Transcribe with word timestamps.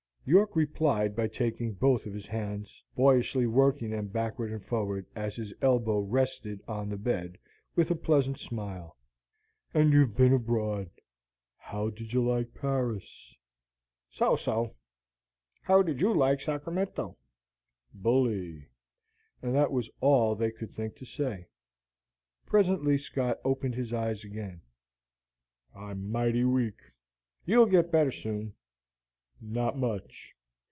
York 0.23 0.55
replied 0.55 1.15
by 1.15 1.27
taking 1.27 1.73
both 1.73 2.05
of 2.05 2.13
his 2.13 2.27
hands, 2.27 2.83
boyishly 2.95 3.47
working 3.47 3.89
them 3.89 4.07
backward 4.07 4.51
and 4.51 4.63
forward, 4.63 5.03
as 5.15 5.35
his 5.35 5.51
elbow 5.63 5.99
rested 5.99 6.61
on 6.67 6.87
the 6.89 6.95
bed, 6.97 7.39
with 7.75 7.89
a 7.89 7.95
pleasant 7.95 8.37
smile. 8.39 8.95
"And 9.73 9.91
you've 9.91 10.15
been 10.15 10.31
abroad. 10.31 10.91
How 11.57 11.89
did 11.89 12.13
you 12.13 12.23
like 12.23 12.53
Paris?" 12.53 13.35
"So, 14.11 14.35
so. 14.35 14.75
How 15.63 15.81
did 15.81 15.99
YOU 15.99 16.13
like 16.13 16.39
Sacramento?" 16.39 17.17
"Bully." 17.91 18.69
And 19.41 19.55
that 19.55 19.71
was 19.71 19.89
all 20.01 20.35
they 20.35 20.51
could 20.51 20.71
think 20.71 20.95
to 20.97 21.05
say. 21.05 21.47
Presently 22.45 22.99
Scott 22.99 23.39
opened 23.43 23.73
his 23.73 23.91
eyes 23.91 24.23
again. 24.23 24.61
"I'm 25.75 26.11
mighty 26.11 26.43
weak." 26.45 26.77
"You'll 27.43 27.65
get 27.65 27.91
better 27.91 28.11
soon." 28.11 28.53
"Not 29.43 29.75
much." 29.75 30.35